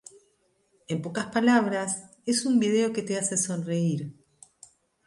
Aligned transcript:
En 0.87 0.97
pocas 1.03 1.27
palabras, 1.29 1.91
es 2.25 2.47
un 2.47 2.59
video 2.59 2.91
que 2.91 3.03
te 3.03 3.19
hace 3.19 3.37
sonreír. 3.37 4.15